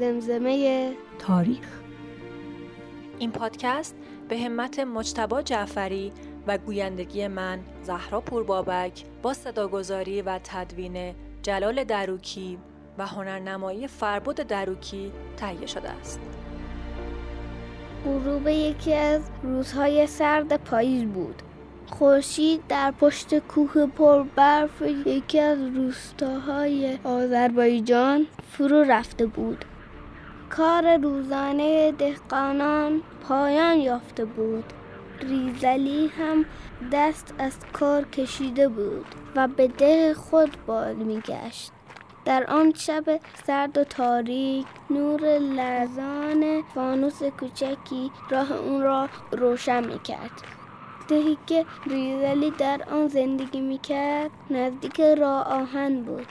زمزمه 0.00 0.92
تاریخ 1.18 1.80
این 3.18 3.30
پادکست 3.30 3.96
به 4.28 4.38
همت 4.38 4.78
مجتبا 4.78 5.42
جعفری 5.42 6.12
و 6.46 6.58
گویندگی 6.58 7.28
من 7.28 7.58
زهرا 7.82 8.20
پوربابک 8.20 9.04
با 9.22 9.34
صداگذاری 9.34 10.22
و 10.22 10.38
تدوین 10.44 11.14
جلال 11.42 11.84
دروکی 11.84 12.58
و 12.98 13.06
هنرنمایی 13.06 13.86
فربود 13.86 14.36
دروکی 14.36 15.12
تهیه 15.36 15.66
شده 15.66 15.90
است. 15.90 16.20
غروب 18.04 18.48
یکی 18.48 18.94
از 18.94 19.22
روزهای 19.42 20.06
سرد 20.06 20.64
پاییز 20.64 21.04
بود. 21.04 21.42
خورشید 21.86 22.60
در 22.68 22.90
پشت 22.90 23.38
کوه 23.38 23.86
پر 23.86 24.22
برف 24.22 24.82
یکی 25.06 25.38
از 25.40 25.58
روستاهای 25.58 26.98
آذربایجان 27.04 28.26
فرو 28.52 28.82
رفته 28.82 29.26
بود. 29.26 29.64
کار 30.50 30.96
روزانه 30.96 31.92
دهقانان 31.92 33.02
پایان 33.28 33.78
یافته 33.78 34.24
بود. 34.24 34.64
ریزلی 35.20 36.06
هم 36.06 36.44
دست 36.92 37.34
از 37.38 37.52
کار 37.72 38.04
کشیده 38.04 38.68
بود 38.68 39.06
و 39.36 39.48
به 39.48 39.68
ده 39.68 40.14
خود 40.14 40.56
باد 40.66 40.96
میگشت. 40.96 41.72
در 42.24 42.44
آن 42.46 42.72
شب 42.72 43.20
سرد 43.46 43.78
و 43.78 43.84
تاریک 43.84 44.66
نور 44.90 45.38
لرزان 45.38 46.62
فانوس 46.74 47.22
کوچکی 47.22 48.10
راه 48.30 48.52
اون 48.52 48.82
را 48.82 49.08
روشن 49.32 49.86
می‌کرد 49.86 50.30
دهی 51.08 51.38
که 51.46 51.66
ریزلی 51.86 52.50
در 52.50 52.80
آن 52.90 53.08
زندگی 53.08 53.60
می‌کرد 53.60 54.30
نزدیک 54.50 55.00
راه 55.00 55.46
آهن 55.46 56.02
بود 56.02 56.26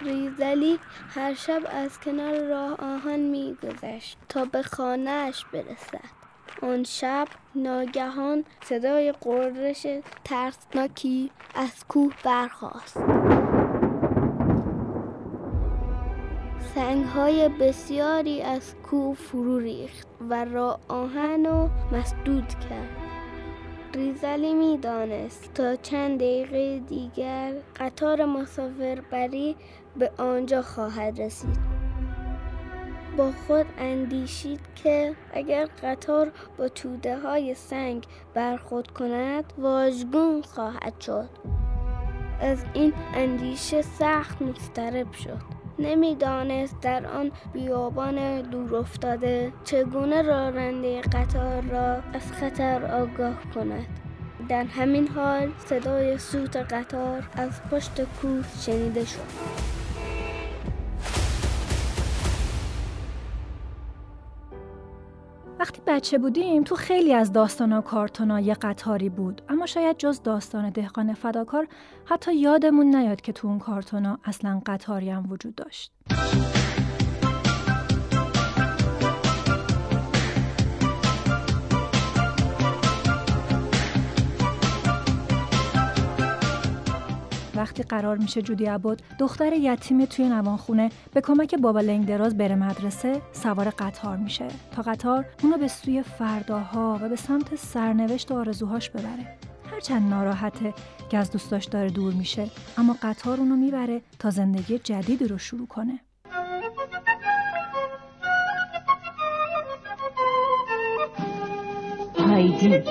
ریزلی 0.00 0.78
هر 1.08 1.34
شب 1.34 1.62
از 1.70 2.00
کنار 2.00 2.44
راه 2.44 2.74
آهن 2.74 3.20
میگذشت 3.20 4.18
تا 4.28 4.44
به 4.44 4.62
خانهاش 4.62 5.44
برسد. 5.44 6.20
آن 6.62 6.84
شب 6.84 7.28
ناگهان 7.54 8.44
صدای 8.64 9.12
قررش 9.12 9.86
ترسناکی 10.24 11.30
از 11.54 11.84
کوه 11.88 12.12
برخاست. 12.24 13.00
سنگ 16.74 17.04
های 17.04 17.48
بسیاری 17.48 18.42
از 18.42 18.74
کوه 18.90 19.16
فرو 19.16 19.58
ریخت 19.58 20.08
و 20.30 20.44
را 20.44 20.80
آهن 20.88 21.46
و 21.46 21.68
مسدود 21.92 22.48
کرد. 22.48 23.09
ریزلی 24.00 24.54
می 24.54 24.78
دانست 24.78 25.54
تا 25.54 25.76
چند 25.76 26.18
دقیقه 26.18 26.78
دیگر 26.78 27.54
قطار 27.76 28.24
مسافربری 28.24 29.56
به 29.96 30.10
آنجا 30.18 30.62
خواهد 30.62 31.20
رسید. 31.20 31.58
با 33.16 33.32
خود 33.46 33.66
اندیشید 33.78 34.60
که 34.74 35.14
اگر 35.32 35.68
قطار 35.82 36.32
با 36.58 36.68
توده 36.68 37.18
های 37.18 37.54
سنگ 37.54 38.06
برخورد 38.34 38.90
کند 38.90 39.52
واژگون 39.58 40.42
خواهد 40.42 41.00
شد. 41.00 41.30
از 42.40 42.64
این 42.74 42.92
اندیشه 43.14 43.82
سخت 43.82 44.42
مضطرب 44.42 45.12
شد. 45.12 45.59
نمی‌دانست 45.80 46.80
در 46.80 47.06
آن 47.06 47.32
بیابان 47.52 48.40
دور 48.42 48.76
افتاده 48.76 49.52
چگونه 49.64 50.22
راننده 50.22 51.00
قطار 51.00 51.62
را 51.62 51.94
از 52.12 52.32
خطر 52.32 52.84
آگاه 52.84 53.34
کند. 53.54 53.86
در 54.48 54.64
همین 54.64 55.08
حال 55.08 55.48
صدای 55.66 56.18
سوت 56.18 56.56
قطار 56.56 57.22
از 57.32 57.62
پشت 57.70 58.00
کوه 58.04 58.44
شنیده 58.60 59.04
شد. 59.04 59.79
وقتی 65.60 65.82
بچه 65.86 66.18
بودیم 66.18 66.62
تو 66.64 66.74
خیلی 66.74 67.14
از 67.14 67.32
داستان 67.32 67.72
و 67.72 67.80
کارتونا 67.80 68.40
یه 68.40 68.54
قطاری 68.54 69.08
بود. 69.08 69.42
اما 69.48 69.66
شاید 69.66 69.98
جز 69.98 70.22
داستان 70.22 70.70
دهقان 70.70 71.14
فداکار 71.14 71.68
حتی 72.04 72.34
یادمون 72.34 72.96
نیاد 72.96 73.20
که 73.20 73.32
تو 73.32 73.48
اون 73.48 73.58
کارتونا 73.58 74.18
اصلا 74.24 74.62
قطاری 74.66 75.10
هم 75.10 75.32
وجود 75.32 75.54
داشت. 75.54 75.92
وقتی 87.60 87.82
قرار 87.82 88.16
میشه 88.16 88.42
جودی 88.42 88.64
عبود 88.64 89.02
دختر 89.18 89.52
یتیمی 89.52 90.06
توی 90.06 90.28
نوانخونه 90.28 90.90
به 91.14 91.20
کمک 91.20 91.54
بابا 91.54 91.80
لنگ 91.80 92.06
دراز 92.06 92.36
بره 92.36 92.54
مدرسه 92.54 93.22
سوار 93.32 93.70
قطار 93.70 94.16
میشه 94.16 94.48
تا 94.72 94.82
قطار 94.82 95.24
اونو 95.42 95.58
به 95.58 95.68
سوی 95.68 96.02
فرداها 96.02 96.98
و 97.02 97.08
به 97.08 97.16
سمت 97.16 97.56
سرنوشت 97.56 98.32
و 98.32 98.34
آرزوهاش 98.38 98.90
ببره. 98.90 99.38
هرچند 99.72 100.10
ناراحته 100.10 100.74
که 101.10 101.18
از 101.18 101.30
دوستاش 101.30 101.64
داره 101.64 101.90
دور 101.90 102.12
میشه 102.14 102.50
اما 102.78 102.96
قطار 103.02 103.38
اونو 103.38 103.56
می‌بره 103.56 104.02
تا 104.18 104.30
زندگی 104.30 104.78
جدیدی 104.78 105.28
رو 105.28 105.38
شروع 105.38 105.66
کنه. 105.66 106.00
هایدی 112.18 112.82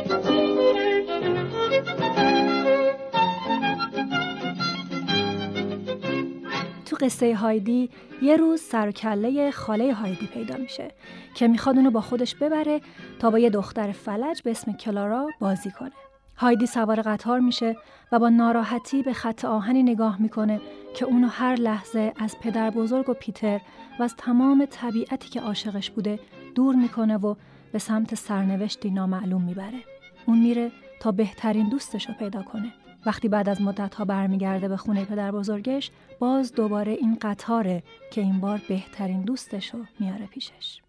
قصه 7.00 7.36
هایدی 7.36 7.90
یه 8.22 8.38
روز 8.38 8.62
سرکله 8.62 9.52
خاله 9.52 9.94
هایدی 9.94 10.28
پیدا 10.28 10.58
میشه 10.58 10.92
که 11.36 11.48
می‌خواد 11.48 11.78
اونو 11.78 11.92
با 11.92 12.02
خودش 12.02 12.36
ببره 12.36 12.82
تا 13.20 13.30
با 13.30 13.40
یه 13.40 13.50
دختر 13.50 13.92
فلج 13.92 14.42
به 14.42 14.52
اسم 14.52 14.74
کلارا 14.74 15.30
بازی 15.40 15.72
کنه. 15.72 15.92
هایدی 16.38 16.66
سوار 16.66 17.02
قطار 17.02 17.40
میشه 17.40 17.78
و 18.12 18.20
با 18.20 18.30
ناراحتی 18.30 19.04
به 19.04 19.14
خط 19.14 19.46
آهنی 19.46 19.84
نگاه 19.84 20.22
می‌کنه 20.22 20.62
که 20.96 21.06
اونو 21.06 21.28
هر 21.28 21.56
لحظه 21.56 22.14
از 22.20 22.36
پدر 22.42 22.70
بزرگ 22.70 23.10
و 23.10 23.14
پیتر 23.14 23.62
و 24.00 24.04
از 24.04 24.16
تمام 24.16 24.66
طبیعتی 24.66 25.30
که 25.30 25.42
عاشقش 25.42 25.90
بوده 25.90 26.20
دور 26.56 26.76
می‌کنه 26.76 27.18
و 27.18 27.36
به 27.72 27.80
سمت 27.80 28.16
سرنوشتی 28.16 28.90
نامعلوم 28.90 29.42
می‌بره. 29.42 29.80
اون 30.26 30.38
میره 30.38 30.72
تا 31.02 31.12
بهترین 31.12 31.70
دوستش 31.70 32.08
رو 32.08 32.14
پیدا 32.14 32.44
کنه. 32.44 32.74
وقتی 33.06 33.30
بعد 33.30 33.50
از 33.50 33.62
مدت 33.62 33.96
ها 33.96 34.06
برمیگرده 34.06 34.68
به 34.68 34.78
خونه 34.78 35.06
پدر 35.06 35.32
بزرگش 35.32 35.92
باز 36.20 36.54
دوباره 36.54 36.92
این 36.92 37.18
قطاره 37.22 37.84
که 38.12 38.22
این 38.22 38.40
بار 38.40 38.62
بهترین 38.70 39.22
دوستش 39.22 39.74
رو 39.74 39.80
میاره 40.00 40.26
پیشش. 40.26 40.82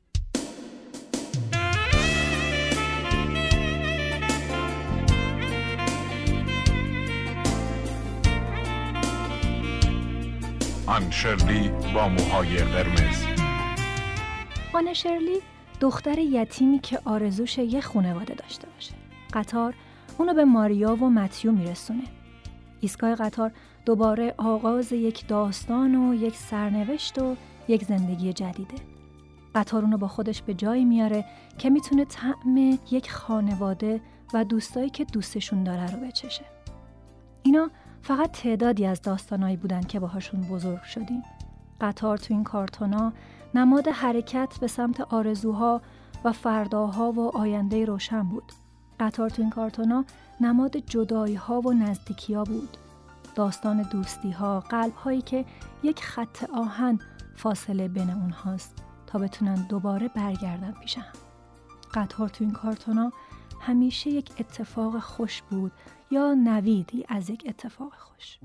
آن 10.86 11.10
شرلی 11.10 11.68
با 11.94 12.08
موهای 12.08 12.56
قرمز. 12.56 13.24
آن 14.72 14.92
شرلی 14.92 15.40
دختر 15.80 16.18
یتیمی 16.18 16.78
که 16.78 17.00
آرزوش 17.04 17.58
یه 17.58 17.80
خونواده 17.80 18.34
داشته 18.34 18.68
باشه. 18.68 18.92
قطار 19.32 19.74
اونو 20.20 20.34
به 20.34 20.44
ماریا 20.44 20.96
و 20.96 21.10
متیو 21.10 21.52
میرسونه. 21.52 22.02
ایستگاه 22.80 23.14
قطار 23.14 23.52
دوباره 23.84 24.34
آغاز 24.38 24.92
یک 24.92 25.28
داستان 25.28 25.94
و 25.94 26.14
یک 26.14 26.36
سرنوشت 26.36 27.18
و 27.18 27.36
یک 27.68 27.84
زندگی 27.84 28.32
جدیده. 28.32 28.74
قطار 29.54 29.82
اونو 29.82 29.98
با 29.98 30.08
خودش 30.08 30.42
به 30.42 30.54
جایی 30.54 30.84
میاره 30.84 31.24
که 31.58 31.70
می‌تونه 31.70 32.04
طعم 32.04 32.78
یک 32.90 33.10
خانواده 33.10 34.00
و 34.34 34.44
دوستایی 34.44 34.90
که 34.90 35.04
دوستشون 35.04 35.64
داره 35.64 35.90
رو 35.90 36.06
بچشه. 36.06 36.44
اینا 37.42 37.70
فقط 38.02 38.30
تعدادی 38.30 38.86
از 38.86 39.02
داستانایی 39.02 39.56
بودن 39.56 39.80
که 39.80 40.00
باهاشون 40.00 40.40
بزرگ 40.40 40.82
شدیم. 40.82 41.22
قطار 41.80 42.18
تو 42.18 42.34
این 42.34 42.44
کارتونا 42.44 43.12
نماد 43.54 43.88
حرکت 43.88 44.58
به 44.60 44.66
سمت 44.66 45.00
آرزوها 45.00 45.82
و 46.24 46.32
فرداها 46.32 47.12
و 47.12 47.36
آینده 47.36 47.84
روشن 47.84 48.22
بود. 48.22 48.52
قطار 49.00 49.30
تو 49.30 49.42
این 49.42 49.50
کارتونا 49.50 50.04
نماد 50.40 50.76
جدایی 50.76 51.34
ها 51.34 51.60
و 51.60 51.72
نزدیکی 51.72 52.34
ها 52.34 52.44
بود. 52.44 52.76
داستان 53.34 53.82
دوستی 53.82 54.30
ها، 54.30 54.60
قلب 54.60 54.94
هایی 54.94 55.22
که 55.22 55.44
یک 55.82 56.02
خط 56.04 56.50
آهن 56.54 56.98
فاصله 57.36 57.88
بین 57.88 58.10
اونهاست 58.10 58.84
تا 59.06 59.18
بتونن 59.18 59.66
دوباره 59.68 60.08
برگردن 60.08 60.72
پیش 60.72 60.98
هم. 60.98 61.12
قطار 61.94 62.28
تو 62.28 62.44
این 62.44 62.52
کارتونا 62.52 63.12
همیشه 63.60 64.10
یک 64.10 64.30
اتفاق 64.38 64.98
خوش 64.98 65.42
بود 65.42 65.72
یا 66.10 66.34
نویدی 66.34 67.04
از 67.08 67.30
یک 67.30 67.44
اتفاق 67.48 67.92
خوش. 67.94 68.38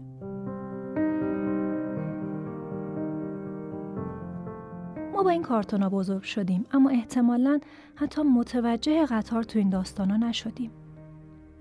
ما 5.16 5.24
با 5.24 5.30
این 5.30 5.44
کارتونا 5.44 5.90
بزرگ 5.90 6.24
شدیم 6.24 6.66
اما 6.72 6.90
احتمالا 6.90 7.60
حتی 7.96 8.22
متوجه 8.22 9.06
قطار 9.06 9.44
تو 9.44 9.60
این 9.60 9.70
داستانا 9.70 10.18
نشدیم. 10.18 10.72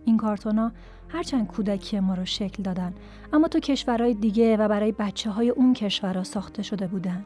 این 0.05 0.17
کارتونا 0.17 0.73
هرچند 1.09 1.47
کودکی 1.47 2.01
ما 2.01 2.15
رو 2.15 2.25
شکل 2.25 2.63
دادن 2.63 2.95
اما 3.33 3.49
تو 3.49 3.61
کشورهای 3.61 4.15
دیگه 4.15 4.57
و 4.57 4.69
برای 4.69 4.93
بچه 4.93 5.31
های 5.31 5.51
اون 5.51 5.75
کشورها 5.75 6.25
ساخته 6.25 6.63
شده 6.63 6.87
بودن. 6.87 7.25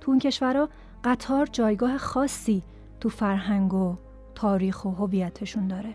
تو 0.00 0.10
اون 0.10 0.18
کشورها 0.18 0.68
قطار 1.04 1.46
جایگاه 1.46 1.98
خاصی 1.98 2.62
تو 3.00 3.08
فرهنگ 3.08 3.74
و 3.74 3.96
تاریخ 4.34 4.84
و 4.84 4.90
هویتشون 4.90 5.68
داره 5.68 5.94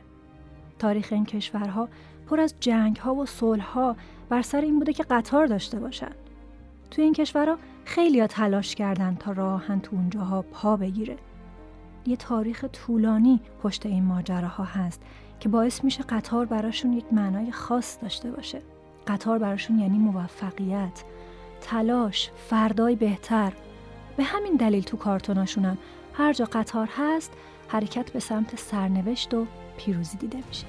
تاریخ 0.79 1.07
این 1.11 1.25
کشورها 1.25 1.89
پر 2.29 2.39
از 2.39 2.53
جنگ 2.59 2.97
ها 2.97 3.15
و 3.15 3.25
صلح 3.25 3.65
ها 3.65 3.95
بر 4.29 4.41
سر 4.41 4.61
این 4.61 4.79
بوده 4.79 4.93
که 4.93 5.03
قطار 5.03 5.47
داشته 5.47 5.79
باشن 5.79 6.11
تو 6.91 7.01
این 7.01 7.13
کشورها 7.13 7.57
خیلی 7.87 8.19
ها 8.19 8.27
تلاش 8.27 8.75
کردن 8.75 9.15
تا 9.15 9.31
راهن 9.31 9.79
تو 9.79 9.95
اونجاها 9.95 10.41
پا 10.41 10.77
بگیره. 10.77 11.17
یه 12.05 12.15
تاریخ 12.15 12.65
طولانی 12.65 13.39
پشت 13.63 13.85
این 13.85 14.03
ماجراها 14.03 14.63
هست 14.63 15.01
که 15.39 15.49
باعث 15.49 15.83
میشه 15.83 16.03
قطار 16.03 16.45
براشون 16.45 16.93
یک 16.93 17.05
معنای 17.11 17.51
خاص 17.51 17.97
داشته 18.01 18.31
باشه. 18.31 18.61
قطار 19.07 19.39
براشون 19.39 19.79
یعنی 19.79 19.97
موفقیت 19.97 21.03
تلاش 21.61 22.31
فردای 22.49 22.95
بهتر. 22.95 23.53
به 24.17 24.23
همین 24.23 24.55
دلیل 24.55 24.83
تو 24.83 24.97
کارتوناشونم 24.97 25.77
هر 26.13 26.33
جا 26.33 26.45
قطار 26.45 26.89
هست 26.97 27.33
حرکت 27.67 28.11
به 28.11 28.19
سمت 28.19 28.59
سرنوشت 28.59 29.33
و 29.33 29.45
پیروزی 29.77 30.17
دیده 30.17 30.37
میشه. 30.47 30.65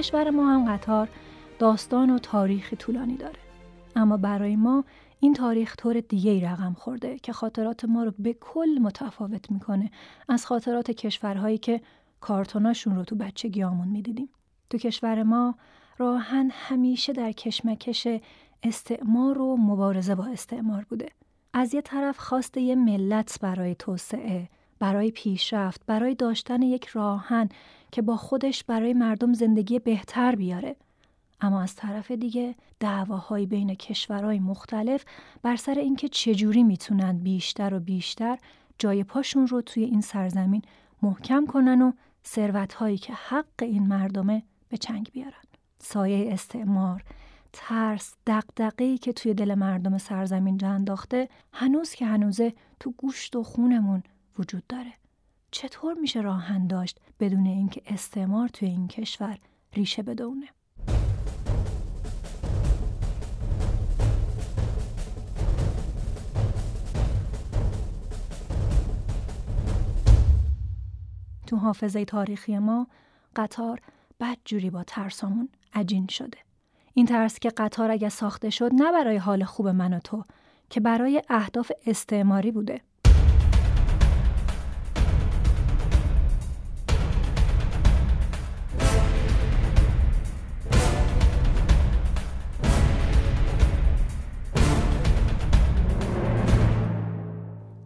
کشور 0.00 0.30
ما 0.30 0.54
هم 0.54 0.74
قطار 0.74 1.08
داستان 1.58 2.10
و 2.10 2.18
تاریخی 2.18 2.76
طولانی 2.76 3.16
داره. 3.16 3.38
اما 3.96 4.16
برای 4.16 4.56
ما 4.56 4.84
این 5.20 5.34
تاریخ 5.34 5.76
طور 5.76 6.00
دیگه 6.00 6.30
ای 6.30 6.40
رقم 6.40 6.72
خورده 6.72 7.18
که 7.18 7.32
خاطرات 7.32 7.84
ما 7.84 8.04
رو 8.04 8.12
به 8.18 8.32
کل 8.40 8.78
متفاوت 8.82 9.50
می‌کنه 9.50 9.90
از 10.28 10.46
خاطرات 10.46 10.90
کشورهایی 10.90 11.58
که 11.58 11.80
کارتوناشون 12.20 12.96
رو 12.96 13.04
تو 13.04 13.16
بچگیامون 13.16 13.88
می‌دیدیم. 13.88 14.28
تو 14.70 14.78
کشور 14.78 15.22
ما 15.22 15.54
راهن 15.98 16.50
همیشه 16.52 17.12
در 17.12 17.32
کشمکش 17.32 18.06
استعمار 18.62 19.38
و 19.38 19.56
مبارزه 19.56 20.14
با 20.14 20.24
استعمار 20.24 20.86
بوده. 20.88 21.08
از 21.52 21.74
یه 21.74 21.80
طرف 21.80 22.18
خواست 22.18 22.56
یه 22.56 22.74
ملت 22.74 23.38
برای 23.40 23.74
توسعه 23.74 24.48
برای 24.78 25.10
پیشرفت 25.10 25.86
برای 25.86 26.14
داشتن 26.14 26.62
یک 26.62 26.86
راهن 26.86 27.48
که 27.92 28.02
با 28.02 28.16
خودش 28.16 28.64
برای 28.64 28.94
مردم 28.94 29.32
زندگی 29.32 29.78
بهتر 29.78 30.34
بیاره. 30.34 30.76
اما 31.40 31.62
از 31.62 31.74
طرف 31.74 32.10
دیگه 32.10 32.54
دعواهای 32.80 33.46
بین 33.46 33.74
کشورهای 33.74 34.38
مختلف 34.38 35.04
بر 35.42 35.56
سر 35.56 35.74
اینکه 35.74 36.08
چجوری 36.08 36.62
می‌تونن 36.62 37.18
بیشتر 37.18 37.74
و 37.74 37.80
بیشتر 37.80 38.38
جای 38.78 39.04
پاشون 39.04 39.46
رو 39.46 39.62
توی 39.62 39.84
این 39.84 40.00
سرزمین 40.00 40.62
محکم 41.02 41.46
کنن 41.46 41.82
و 41.82 41.92
ثروتهایی 42.26 42.98
که 42.98 43.12
حق 43.12 43.62
این 43.62 43.86
مردمه 43.86 44.42
به 44.68 44.76
چنگ 44.76 45.10
بیارن. 45.12 45.32
سایه 45.78 46.32
استعمار 46.32 47.04
ترس 47.52 48.14
دقدقه‌ای 48.26 48.98
که 48.98 49.12
توی 49.12 49.34
دل 49.34 49.54
مردم 49.54 49.98
سرزمین 49.98 50.56
جا 50.56 50.68
انداخته 50.68 51.28
هنوز 51.52 51.90
که 51.90 52.06
هنوزه 52.06 52.52
تو 52.80 52.94
گوشت 52.98 53.36
و 53.36 53.42
خونمون 53.42 54.02
وجود 54.38 54.66
داره. 54.66 54.92
چطور 55.50 55.94
میشه 55.94 56.20
راهن 56.20 56.66
داشت 56.66 57.00
بدون 57.20 57.46
اینکه 57.46 57.82
استعمار 57.86 58.48
توی 58.48 58.68
این 58.68 58.88
کشور 58.88 59.38
ریشه 59.72 60.02
بدونه 60.02 60.48
تو 71.46 71.56
حافظه 71.56 72.04
تاریخی 72.04 72.58
ما 72.58 72.86
قطار 73.36 73.80
بدجوری 74.20 74.70
با 74.70 74.84
ترسامون 74.84 75.48
عجین 75.72 76.06
شده. 76.06 76.38
این 76.94 77.06
ترس 77.06 77.38
که 77.38 77.50
قطار 77.50 77.90
اگه 77.90 78.08
ساخته 78.08 78.50
شد 78.50 78.70
نه 78.74 78.92
برای 78.92 79.16
حال 79.16 79.44
خوب 79.44 79.68
من 79.68 79.92
و 79.92 79.98
تو 79.98 80.24
که 80.70 80.80
برای 80.80 81.22
اهداف 81.28 81.72
استعماری 81.86 82.50
بوده. 82.50 82.80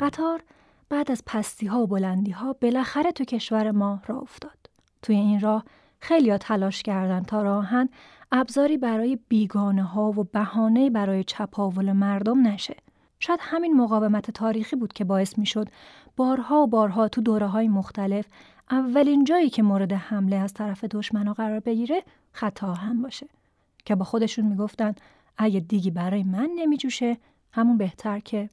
قطار 0.05 0.43
بعد 0.89 1.11
از 1.11 1.23
پستی 1.27 1.67
ها 1.67 1.83
و 1.83 1.87
بلندی 1.87 2.31
ها 2.31 2.53
بالاخره 2.53 3.13
تو 3.13 3.25
کشور 3.25 3.71
ما 3.71 4.01
را 4.07 4.19
افتاد. 4.19 4.59
توی 5.03 5.17
این 5.17 5.41
راه 5.41 5.65
خیلی 5.99 6.31
ها 6.31 6.39
تلاش 6.39 6.83
کردن 6.83 7.23
تا 7.23 7.43
راهن 7.43 7.89
ابزاری 8.33 8.79
برای 8.79 9.19
بیگانه 9.29 9.83
ها 9.83 10.11
و 10.11 10.25
بهانه 10.25 10.91
برای 10.91 11.25
چپاول 11.25 11.93
مردم 11.93 12.47
نشه. 12.47 12.77
شاید 13.21 13.41
همین 13.43 13.77
مقاومت 13.77 14.31
تاریخی 14.31 14.77
بود 14.77 14.93
که 14.93 15.05
باعث 15.05 15.39
می 15.39 15.47
شد 15.47 15.69
بارها 16.17 16.57
و 16.57 16.67
بارها 16.67 17.09
تو 17.09 17.21
دوره 17.21 17.47
های 17.47 17.69
مختلف 17.69 18.27
اولین 18.71 19.25
جایی 19.25 19.51
که 19.51 19.63
مورد 19.63 19.93
حمله 19.93 20.37
از 20.37 20.55
طرف 20.55 20.85
دشمنا 20.85 21.33
قرار 21.33 21.61
بگیره 21.61 22.03
خطا 22.33 22.75
هم 22.75 23.03
باشه 23.03 23.27
که 23.85 23.95
با 23.95 24.05
خودشون 24.05 24.45
می‌گفتن 24.45 24.95
اگه 25.39 25.61
دیگی 25.61 25.91
برای 25.91 26.23
من 26.23 26.51
نمیجوشه 26.57 27.17
همون 27.53 27.79
بهتر 27.79 28.19
که 28.19 28.51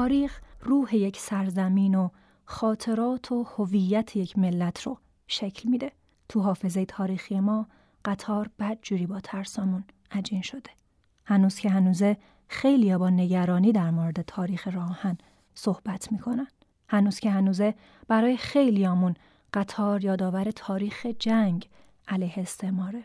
تاریخ 0.00 0.40
روح 0.60 0.96
یک 0.96 1.18
سرزمین 1.18 1.94
و 1.94 2.08
خاطرات 2.44 3.32
و 3.32 3.42
هویت 3.42 4.16
یک 4.16 4.38
ملت 4.38 4.82
رو 4.82 4.98
شکل 5.26 5.68
میده. 5.68 5.92
تو 6.28 6.40
حافظه 6.40 6.84
تاریخی 6.84 7.40
ما 7.40 7.66
قطار 8.04 8.50
بدجوری 8.58 9.06
با 9.06 9.20
ترسامون 9.20 9.84
عجین 10.10 10.42
شده. 10.42 10.70
هنوز 11.24 11.58
که 11.58 11.70
هنوزه 11.70 12.16
خیلی 12.48 12.96
با 12.96 13.10
نگرانی 13.10 13.72
در 13.72 13.90
مورد 13.90 14.22
تاریخ 14.22 14.68
راهن 14.68 15.18
صحبت 15.54 16.12
می‌کنن. 16.12 16.48
هنوز 16.88 17.20
که 17.20 17.30
هنوزه 17.30 17.74
برای 18.08 18.36
خیلیامون 18.36 19.14
قطار 19.54 20.04
یادآور 20.04 20.50
تاریخ 20.50 21.06
جنگ 21.18 21.68
علیه 22.08 22.34
استعماره. 22.36 23.04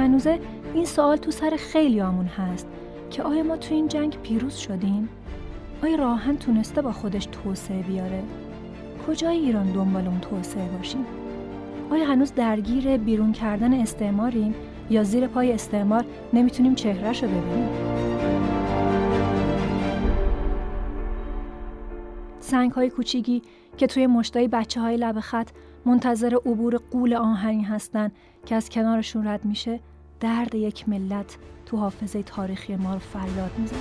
هنوزه 0.00 0.38
این 0.74 0.84
سوال 0.84 1.16
تو 1.16 1.30
سر 1.30 1.56
خیلی 1.58 2.00
آمون 2.00 2.26
هست 2.26 2.68
که 3.10 3.22
آیا 3.22 3.42
ما 3.42 3.56
تو 3.56 3.74
این 3.74 3.88
جنگ 3.88 4.18
پیروز 4.22 4.56
شدیم؟ 4.56 5.08
آیا 5.82 5.96
راهن 5.96 6.36
تونسته 6.36 6.82
با 6.82 6.92
خودش 6.92 7.26
توسعه 7.26 7.82
بیاره؟ 7.82 8.22
کجای 9.06 9.36
ایران 9.36 9.72
دنبال 9.72 10.06
اون 10.06 10.20
توسعه 10.20 10.68
باشیم؟ 10.68 11.04
آیا 11.90 12.04
هنوز 12.04 12.34
درگیر 12.34 12.96
بیرون 12.96 13.32
کردن 13.32 13.74
استعماریم 13.74 14.54
یا 14.90 15.02
زیر 15.02 15.26
پای 15.26 15.52
استعمار 15.52 16.04
نمی‌تونیم 16.32 16.74
چهرش 16.74 17.22
رو 17.22 17.28
ببینیم؟ 17.28 17.68
سنگ 22.40 22.72
های 22.72 22.90
کوچیکی 22.90 23.42
که 23.76 23.86
توی 23.86 24.06
مشتای 24.06 24.48
بچه 24.48 24.80
های 24.80 24.96
لب 24.96 25.20
خط 25.20 25.50
منتظر 25.86 26.34
عبور 26.34 26.80
قول 26.90 27.14
آهنی 27.14 27.62
هستن 27.62 28.10
که 28.46 28.54
از 28.54 28.68
کنارشون 28.68 29.26
رد 29.26 29.44
میشه 29.44 29.80
درد 30.20 30.54
یک 30.54 30.88
ملت 30.88 31.38
تو 31.66 31.76
حافظه 31.76 32.22
تاریخی 32.22 32.76
ما 32.76 32.92
رو 32.92 32.98
فریاد 32.98 33.58
می‌زنه. 33.58 33.78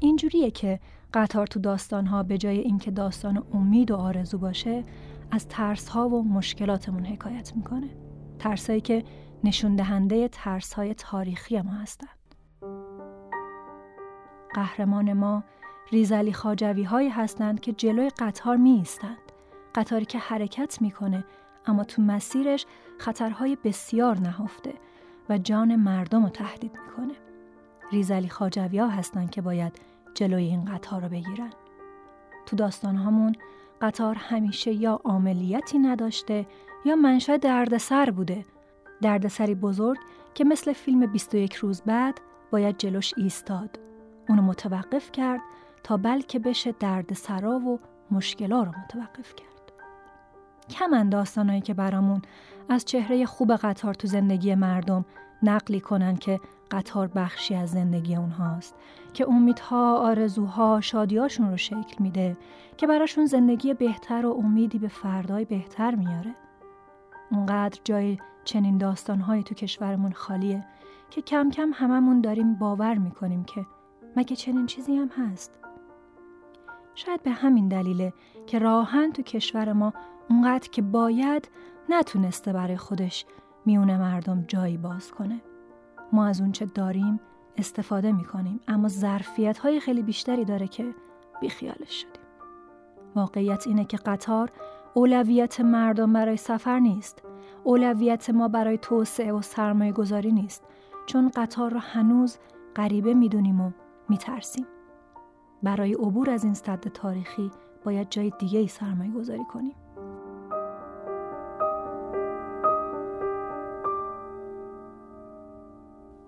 اینجوریه 0.00 0.50
که 0.50 0.80
قطار 1.14 1.46
تو 1.46 1.60
داستانها 1.60 2.22
به 2.22 2.38
جای 2.38 2.58
اینکه 2.58 2.90
داستان 2.90 3.44
امید 3.54 3.90
و 3.90 3.96
آرزو 3.96 4.38
باشه 4.38 4.84
از 5.30 5.48
ترس 5.48 5.88
ها 5.88 6.08
و 6.08 6.24
مشکلاتمون 6.24 7.04
حکایت 7.04 7.56
می‌کنه. 7.56 7.88
ترسایی 8.38 8.80
که 8.80 9.04
نشون 9.44 9.76
دهنده 9.76 10.28
ترس 10.28 10.72
های 10.72 10.94
تاریخی 10.94 11.60
ما 11.60 11.72
هستند 11.72 12.08
قهرمان 14.54 15.12
ما 15.12 15.44
ریزلی 15.92 16.32
خاجوی 16.32 16.82
هایی 16.82 17.08
هستند 17.08 17.60
که 17.60 17.72
جلوی 17.72 18.10
قطار 18.18 18.56
می 18.56 18.70
ایستند. 18.70 19.21
قطاری 19.74 20.04
که 20.04 20.18
حرکت 20.18 20.82
می‌کنه 20.82 21.24
اما 21.66 21.84
تو 21.84 22.02
مسیرش 22.02 22.66
خطرهای 22.98 23.56
بسیار 23.64 24.18
نهفته 24.18 24.74
و 25.28 25.38
جان 25.38 25.76
مردم 25.76 26.22
رو 26.22 26.28
تهدید 26.28 26.72
می‌کنه. 26.86 27.14
ریزلی 27.92 28.28
خاجوی 28.28 28.78
ها 28.78 28.88
هستند 28.88 29.30
که 29.30 29.42
باید 29.42 29.80
جلوی 30.14 30.44
این 30.44 30.64
قطار 30.64 31.02
رو 31.02 31.08
بگیرن. 31.08 31.50
تو 32.46 32.56
داستان 32.56 32.96
همون 32.96 33.36
قطار 33.80 34.14
همیشه 34.14 34.72
یا 34.72 35.00
عملیتی 35.04 35.78
نداشته 35.78 36.46
یا 36.84 36.96
منشأ 36.96 37.36
دردسر 37.36 38.10
بوده. 38.10 38.44
دردسری 39.00 39.54
بزرگ 39.54 39.98
که 40.34 40.44
مثل 40.44 40.72
فیلم 40.72 41.06
21 41.06 41.54
روز 41.54 41.82
بعد 41.82 42.20
باید 42.50 42.78
جلوش 42.78 43.14
ایستاد. 43.16 43.78
اونو 44.28 44.42
متوقف 44.42 45.12
کرد 45.12 45.40
تا 45.82 45.96
بلکه 45.96 46.38
بشه 46.38 46.72
درد 46.72 47.12
سرا 47.12 47.58
و 47.58 47.80
مشکلا 48.10 48.62
رو 48.62 48.72
متوقف 48.84 49.34
کرد. 49.34 49.51
کم 50.70 51.10
داستانایی 51.10 51.60
که 51.60 51.74
برامون 51.74 52.22
از 52.68 52.84
چهره 52.84 53.26
خوب 53.26 53.52
قطار 53.52 53.94
تو 53.94 54.08
زندگی 54.08 54.54
مردم 54.54 55.04
نقلی 55.42 55.80
کنن 55.80 56.16
که 56.16 56.40
قطار 56.70 57.08
بخشی 57.08 57.54
از 57.54 57.70
زندگی 57.70 58.16
اونهاست 58.16 58.74
که 59.14 59.28
امیدها، 59.28 59.98
آرزوها، 59.98 60.80
شادیاشون 60.80 61.50
رو 61.50 61.56
شکل 61.56 61.96
میده 61.98 62.36
که 62.76 62.86
براشون 62.86 63.26
زندگی 63.26 63.74
بهتر 63.74 64.26
و 64.26 64.32
امیدی 64.32 64.78
به 64.78 64.88
فردای 64.88 65.44
بهتر 65.44 65.94
میاره. 65.94 66.34
اونقدر 67.30 67.80
جای 67.84 68.18
چنین 68.44 68.78
داستانهایی 68.78 69.42
تو 69.42 69.54
کشورمون 69.54 70.12
خالیه 70.12 70.64
که 71.10 71.22
کم 71.22 71.50
کم 71.50 71.70
هممون 71.74 72.20
داریم 72.20 72.54
باور 72.54 72.94
می‌کنیم 72.94 73.44
که 73.44 73.66
مگه 74.16 74.36
چنین 74.36 74.66
چیزی 74.66 74.96
هم 74.96 75.08
هست. 75.08 75.58
شاید 76.94 77.22
به 77.22 77.30
همین 77.30 77.68
دلیله 77.68 78.12
که 78.46 78.58
راهن 78.58 79.12
تو 79.12 79.22
کشور 79.22 79.72
ما 79.72 79.92
اونقدر 80.30 80.68
که 80.68 80.82
باید 80.82 81.50
نتونسته 81.88 82.52
برای 82.52 82.76
خودش 82.76 83.26
میون 83.66 83.96
مردم 83.96 84.44
جایی 84.48 84.76
باز 84.76 85.10
کنه. 85.10 85.40
ما 86.12 86.26
از 86.26 86.40
اونچه 86.40 86.66
داریم 86.66 87.20
استفاده 87.56 88.12
می‌کنیم 88.12 88.60
اما 88.68 88.88
ظرفیت 88.88 89.58
های 89.58 89.80
خیلی 89.80 90.02
بیشتری 90.02 90.44
داره 90.44 90.68
که 90.68 90.94
بیخیالش 91.40 92.00
شدیم. 92.00 92.22
واقعیت 93.16 93.66
اینه 93.66 93.84
که 93.84 93.96
قطار 93.96 94.50
اولویت 94.94 95.60
مردم 95.60 96.12
برای 96.12 96.36
سفر 96.36 96.78
نیست. 96.78 97.22
اولویت 97.64 98.30
ما 98.30 98.48
برای 98.48 98.78
توسعه 98.78 99.32
و 99.32 99.42
سرمایه 99.42 99.92
گذاری 99.92 100.32
نیست. 100.32 100.64
چون 101.06 101.30
قطار 101.34 101.72
را 101.72 101.80
هنوز 101.80 102.38
غریبه 102.76 103.14
می‌دونیم 103.14 103.60
و 103.60 103.70
میترسیم. 104.08 104.66
برای 105.62 105.94
عبور 105.94 106.30
از 106.30 106.44
این 106.44 106.54
صد 106.54 106.80
تاریخی 106.80 107.50
باید 107.84 108.10
جای 108.10 108.32
دیگه 108.38 108.58
ای 108.58 108.68
سرمایه 108.68 109.10
گذاری 109.10 109.44
کنیم. 109.44 109.74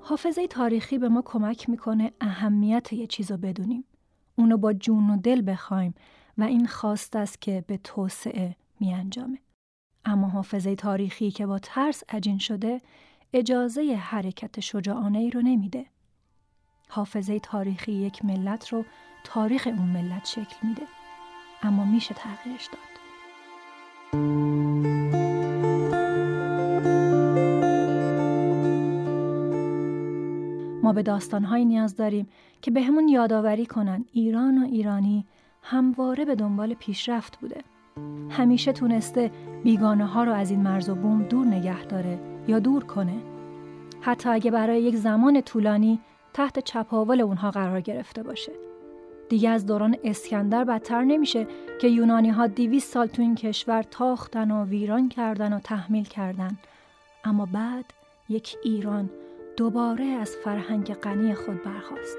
حافظه 0.06 0.46
تاریخی 0.46 0.98
به 0.98 1.08
ما 1.08 1.22
کمک 1.22 1.68
می‌کنه 1.68 2.12
اهمیت 2.20 2.92
یه 2.92 3.06
چیز 3.06 3.30
رو 3.30 3.36
بدونیم. 3.36 3.84
اونو 4.36 4.56
با 4.56 4.72
جون 4.72 5.10
و 5.10 5.16
دل 5.16 5.50
بخوایم 5.52 5.94
و 6.38 6.42
این 6.42 6.66
خواست 6.66 7.16
است 7.16 7.40
که 7.40 7.64
به 7.66 7.76
توسعه 7.76 8.56
می 8.80 8.94
انجامه. 8.94 9.38
اما 10.04 10.28
حافظه 10.28 10.74
تاریخی 10.74 11.30
که 11.30 11.46
با 11.46 11.58
ترس 11.58 12.02
عجین 12.08 12.38
شده 12.38 12.80
اجازه 13.32 13.96
حرکت 14.00 14.60
شجاعانه 14.60 15.18
ای 15.18 15.30
رو 15.30 15.42
نمیده. 15.42 15.86
حافظه 16.88 17.40
تاریخی 17.40 17.92
یک 17.92 18.24
ملت 18.24 18.68
رو 18.68 18.84
تاریخ 19.24 19.66
اون 19.66 19.88
ملت 19.88 20.24
شکل 20.24 20.56
میده. 20.68 20.82
اما 21.62 21.84
میشه 21.84 22.14
تغییرش 22.14 22.66
داد. 22.66 22.94
ما 30.84 30.92
به 30.92 31.02
داستانهایی 31.02 31.64
نیاز 31.64 31.96
داریم 31.96 32.28
که 32.62 32.70
به 32.70 32.82
همون 32.82 33.08
یادآوری 33.08 33.66
کنن 33.66 34.04
ایران 34.12 34.62
و 34.62 34.66
ایرانی 34.66 35.24
همواره 35.62 36.24
به 36.24 36.34
دنبال 36.34 36.74
پیشرفت 36.74 37.38
بوده. 37.40 37.60
همیشه 38.30 38.72
تونسته 38.72 39.30
بیگانه 39.62 40.06
ها 40.06 40.24
رو 40.24 40.32
از 40.32 40.50
این 40.50 40.62
مرز 40.62 40.88
و 40.88 40.94
بوم 40.94 41.22
دور 41.22 41.46
نگه 41.46 41.84
داره 41.84 42.18
یا 42.48 42.58
دور 42.58 42.84
کنه. 42.84 43.14
حتی 44.00 44.28
اگه 44.28 44.50
برای 44.50 44.82
یک 44.82 44.96
زمان 44.96 45.40
طولانی 45.40 46.00
تحت 46.34 46.58
چپاول 46.58 47.20
اونها 47.20 47.50
قرار 47.50 47.80
گرفته 47.80 48.22
باشه. 48.22 48.52
دیگه 49.28 49.48
از 49.48 49.66
دوران 49.66 49.96
اسکندر 50.04 50.64
بدتر 50.64 51.04
نمیشه 51.04 51.46
که 51.80 51.88
یونانی 51.88 52.30
ها 52.30 52.46
دیویس 52.46 52.92
سال 52.92 53.06
تو 53.06 53.22
این 53.22 53.34
کشور 53.34 53.82
تاختن 53.82 54.50
و 54.50 54.64
ویران 54.64 55.08
کردن 55.08 55.52
و 55.52 55.58
تحمیل 55.58 56.04
کردن. 56.04 56.58
اما 57.24 57.46
بعد 57.46 57.84
یک 58.28 58.56
ایران 58.64 59.10
دوباره 59.56 60.04
از 60.04 60.30
فرهنگ 60.44 60.94
غنی 60.94 61.34
خود 61.34 61.62
برخواست. 61.64 62.16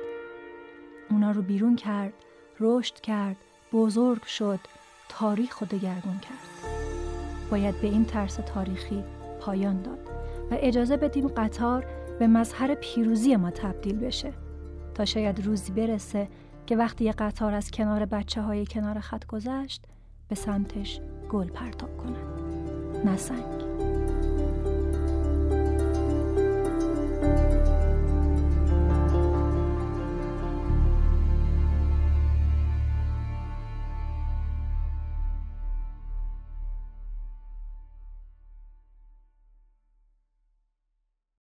اونا 1.11 1.31
رو 1.31 1.41
بیرون 1.41 1.75
کرد، 1.75 2.13
رشد 2.59 2.99
کرد، 2.99 3.35
بزرگ 3.73 4.23
شد، 4.23 4.59
تاریخ 5.09 5.53
خود 5.53 5.67
دگرگون 5.67 6.19
کرد. 6.19 6.71
باید 7.51 7.81
به 7.81 7.87
این 7.87 8.05
ترس 8.05 8.35
تاریخی 8.35 9.03
پایان 9.39 9.81
داد 9.81 9.99
و 10.51 10.57
اجازه 10.59 10.97
بدیم 10.97 11.27
قطار 11.27 11.85
به 12.19 12.27
مظهر 12.27 12.75
پیروزی 12.75 13.35
ما 13.35 13.51
تبدیل 13.51 13.99
بشه 13.99 14.33
تا 14.93 15.05
شاید 15.05 15.45
روزی 15.45 15.71
برسه 15.71 16.27
که 16.65 16.75
وقتی 16.75 17.05
یه 17.05 17.11
قطار 17.11 17.53
از 17.53 17.71
کنار 17.71 18.05
بچه 18.05 18.41
های 18.41 18.65
کنار 18.65 18.99
خط 18.99 19.25
گذشت 19.25 19.85
به 20.29 20.35
سمتش 20.35 21.01
گل 21.29 21.47
پرتاب 21.47 21.97
کنند. 21.97 23.07
نسنگ 23.07 23.64